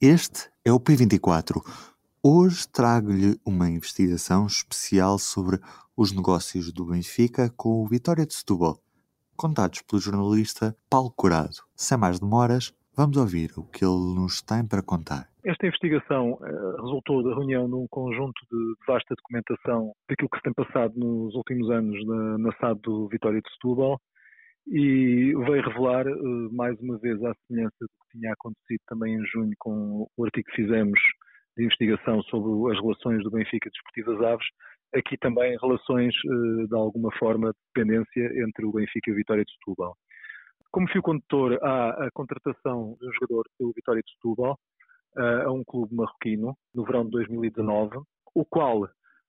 [0.00, 1.62] este é o P24.
[2.22, 5.58] Hoje trago-lhe uma investigação especial sobre
[5.96, 8.78] os negócios do Benfica com o Vitória de Setúbal,
[9.36, 11.64] contados pelo jornalista Paulo Curado.
[11.74, 15.30] Sem mais demoras, vamos ouvir o que ele nos tem para contar.
[15.42, 20.42] Esta investigação uh, resultou da reunião de um conjunto de vasta documentação daquilo que se
[20.42, 23.98] tem passado nos últimos anos na, na SAD do Vitória de Setúbal
[24.66, 29.26] e veio revelar uh, mais uma vez a semelhança do que tinha acontecido também em
[29.26, 30.98] junho com o artigo que fizemos
[31.56, 34.46] de investigação sobre as relações do Benfica Desportivo das Aves,
[34.94, 39.44] aqui também relações uh, de alguma forma de dependência entre o Benfica e o Vitória
[39.44, 39.96] de Setúbal.
[40.72, 44.58] Como fio condutor há a contratação de um jogador pelo Vitória de Setúbal
[45.16, 47.98] uh, a um clube marroquino no verão de 2019,
[48.34, 48.88] o qual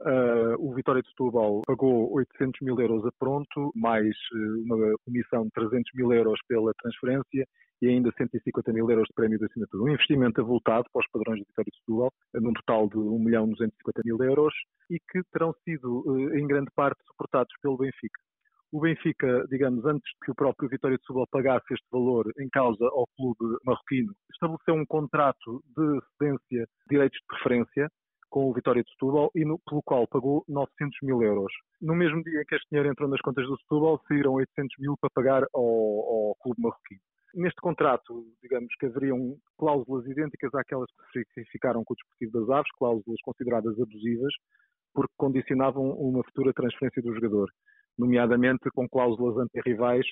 [0.00, 5.44] Uh, o Vitória de Setúbal pagou 800 mil euros a pronto, mais uh, uma comissão
[5.44, 7.44] de 300 mil euros pela transferência
[7.82, 9.82] e ainda 150 mil euros de prémio de assinatura.
[9.82, 13.48] Um investimento avultado para os padrões do Vitória de Setúbal, num total de 1 milhão
[13.48, 14.54] 250 mil euros,
[14.88, 18.20] e que terão sido, uh, em grande parte, suportados pelo Benfica.
[18.70, 22.84] O Benfica, digamos, antes que o próprio Vitória de Setúbal pagasse este valor em causa
[22.84, 27.90] ao clube marroquino, estabeleceu um contrato de cedência de direitos de preferência
[28.28, 31.52] com o Vitória de Setúbal e no, pelo qual pagou 900 mil euros.
[31.80, 34.96] No mesmo dia em que este dinheiro entrou nas contas do Setúbal, saíram 800 mil
[35.00, 37.00] para pagar ao, ao clube marroquino.
[37.34, 42.58] Neste contrato, digamos que haveriam cláusulas idênticas àquelas que se ficaram com o Desportivo das
[42.58, 44.32] Aves, cláusulas consideradas abusivas,
[44.94, 47.48] porque condicionavam uma futura transferência do jogador,
[47.98, 50.06] nomeadamente com cláusulas anti-rivais,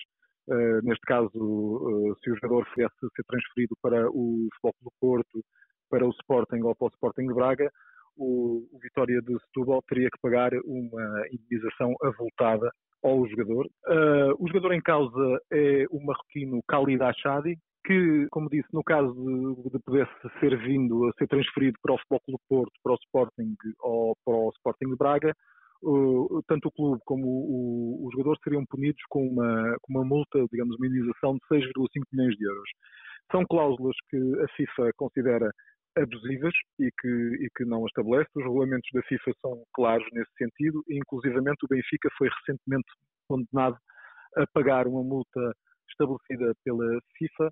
[0.48, 5.44] uh, neste caso, uh, se o jogador fosse ser transferido para o Futebol do Porto,
[5.88, 7.70] para o Sporting ou para o Sporting de Braga,
[8.16, 12.70] o, o Vitória de Setúbal teria que pagar uma indenização avultada
[13.02, 13.66] ao jogador.
[13.86, 19.14] Uh, o jogador em causa é o marroquino Khalid Achadi, que, como disse, no caso
[19.14, 20.10] de, de pudesse
[20.40, 24.34] ser vindo a ser transferido para o Futebol Clube Porto, para o Sporting ou para
[24.34, 25.32] o Sporting de Braga,
[25.84, 30.04] uh, tanto o clube como o, o, o, jogador seriam punidos com uma, com uma
[30.04, 32.70] multa, digamos, uma indenização de 6,5 milhões de euros.
[33.30, 35.50] São cláusulas que a FIFA considera
[35.96, 38.30] abusivas e que, e que não estabelece.
[38.36, 42.86] Os regulamentos da FIFA são claros nesse sentido e, inclusivamente, o Benfica foi recentemente
[43.28, 43.76] condenado
[44.36, 45.52] a pagar uma multa
[45.90, 47.50] estabelecida pela FIFA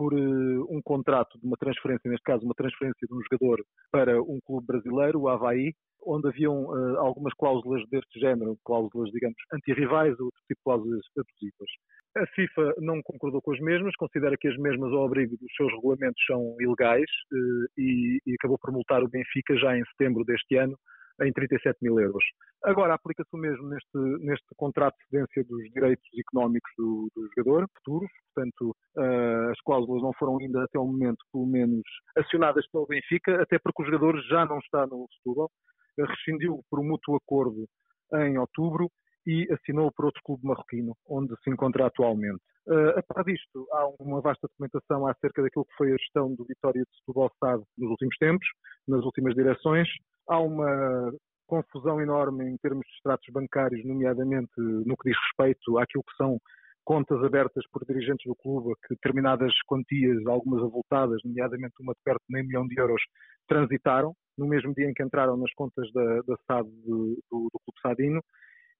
[0.00, 3.62] por uh, um contrato de uma transferência, neste caso uma transferência de um jogador
[3.92, 5.74] para um clube brasileiro, o Havaí,
[6.06, 11.02] onde haviam uh, algumas cláusulas deste género, cláusulas, digamos, antirrivais ou outro tipo de cláusulas
[11.18, 11.70] abusivas.
[12.16, 15.70] A FIFA não concordou com as mesmas, considera que as mesmas ao abrigo dos seus
[15.70, 20.56] regulamentos são ilegais uh, e, e acabou por multar o Benfica já em setembro deste
[20.56, 20.78] ano
[21.22, 22.24] em 37 mil euros.
[22.64, 27.68] Agora, aplica-se o mesmo neste, neste contrato de cedência dos direitos económicos do, do jogador,
[27.76, 31.82] futuros, portanto, uh, as cláusulas não foram ainda até o momento, pelo menos,
[32.16, 35.50] acionadas pelo Benfica, até porque o jogador já não está no Setúbal,
[35.98, 37.66] rescindiu por mútuo acordo
[38.14, 38.90] em outubro
[39.26, 42.40] e assinou por outro clube marroquino, onde se encontra atualmente.
[42.66, 46.44] Uh, a par disto, há uma vasta documentação acerca daquilo que foi a gestão do
[46.44, 48.46] Vitória de Setúbal Estado nos últimos tempos,
[48.86, 49.88] nas últimas direções.
[50.28, 51.12] Há uma
[51.46, 56.38] confusão enorme em termos de extratos bancários, nomeadamente no que diz respeito àquilo que são
[56.84, 62.22] contas abertas por dirigentes do clube, que determinadas quantias, algumas avultadas, nomeadamente uma de perto
[62.28, 63.02] de meio milhão de euros,
[63.48, 67.60] transitaram no mesmo dia em que entraram nas contas da, da SAD do, do, do
[67.64, 68.22] Clube Sadino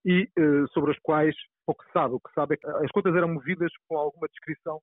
[0.03, 1.35] e uh, sobre as quais
[1.65, 2.15] pouco se sabe.
[2.15, 4.79] O que sabe é que as contas eram movidas com alguma descrição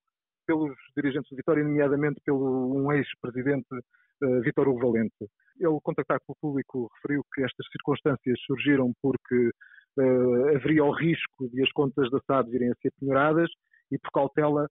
[0.47, 3.69] pelos dirigentes de Vitória, nomeadamente pelo um ex-presidente
[4.43, 5.29] Vítor Hugo Valente.
[5.59, 9.51] Ele, contactado pelo público, referiu que estas circunstâncias surgiram porque
[9.99, 13.51] uh, haveria o risco de as contas da SAD virem a ser penhoradas
[13.91, 14.69] e, por cautela,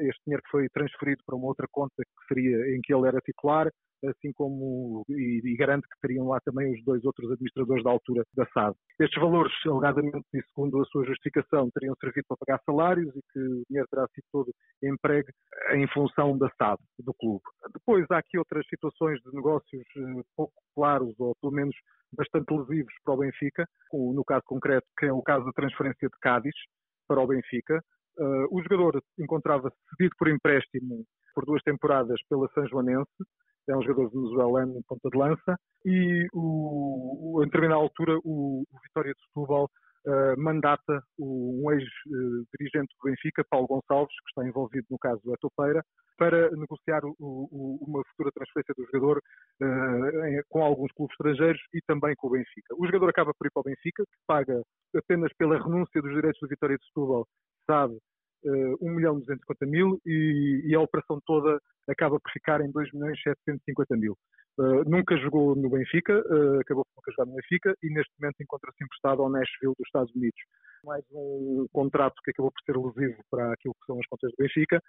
[0.00, 3.20] este dinheiro que foi transferido para uma outra conta que seria em que ele era
[3.20, 3.70] titular,
[4.04, 8.46] assim como e, e que teriam lá também os dois outros administradores da altura da
[8.46, 8.76] SAD.
[8.98, 13.38] Estes valores, alegadamente e segundo a sua justificação, teriam servido para pagar salários e que
[13.38, 15.30] o dinheiro terá sido todo empregue
[15.72, 17.42] em função da SAD, do clube.
[17.72, 21.76] Depois há aqui outras situações de negócios eh, pouco claros ou pelo menos
[22.12, 26.18] bastante lesivos para o Benfica, no caso concreto, que é o caso da transferência de
[26.20, 26.54] Cádiz
[27.06, 27.82] para o Benfica.
[28.18, 31.04] Uh, o jogador encontrava-se cedido por empréstimo
[31.34, 33.10] por duas temporadas pela São Joanense,
[33.70, 38.78] é um jogador venezuelano em ponta de lança, e o, em determinada altura o, o
[38.82, 39.64] Vitória de Setúbal
[40.06, 45.34] uh, mandata o, um ex-dirigente do Benfica, Paulo Gonçalves, que está envolvido no caso do
[45.34, 45.82] Etopeira,
[46.18, 49.22] para negociar uma futura transferência do jogador
[49.62, 52.74] uh, em, com alguns clubes estrangeiros e também com o Benfica.
[52.76, 54.60] O jogador acaba por ir para o Benfica, que paga
[54.94, 57.26] apenas pela renúncia dos direitos do Vitória de Setúbal,
[57.66, 57.98] sabe,
[58.44, 62.92] uh, 1 milhão 250 mil e, e, a operação toda acaba por ficar em 2
[62.92, 64.16] milhões 750 mil.
[64.58, 68.42] Uh, nunca jogou no Benfica, uh, acabou por nunca jogar no Benfica e neste momento
[68.42, 70.40] encontra-se emprestado ao Nashville dos Estados Unidos.
[70.84, 74.42] Mais um contrato que acabou por ser lesivo para aquilo que são as contas do
[74.42, 74.82] Benfica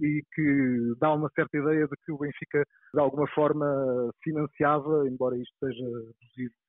[0.00, 5.36] e que dá uma certa ideia de que o Benfica de alguma forma financiava, embora
[5.36, 5.84] isto seja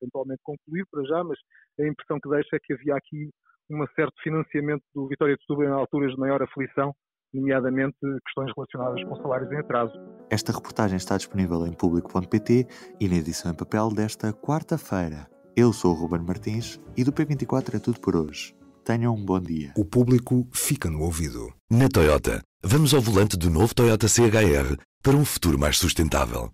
[0.00, 1.38] eventualmente concluir para já, mas
[1.80, 3.30] a impressão que deixa é que havia aqui
[3.70, 6.94] um certo financiamento do Vitória de Setúbal em alturas de maior aflição,
[7.32, 9.92] nomeadamente questões relacionadas com salários em atraso.
[10.30, 12.66] Esta reportagem está disponível em público.pt
[13.00, 15.26] e na edição em papel desta quarta-feira.
[15.56, 18.54] Eu sou o Ruben Martins e do P24 é tudo por hoje.
[18.84, 19.72] Tenham um bom dia.
[19.76, 21.52] O público fica no ouvido.
[21.70, 26.50] Na Toyota, vamos ao volante do novo Toyota CHR para um futuro mais sustentável.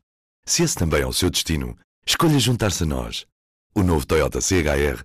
[0.47, 1.77] Se esse também é o seu destino,
[2.07, 3.27] escolha juntar-se a nós.
[3.75, 5.05] O novo Toyota CHR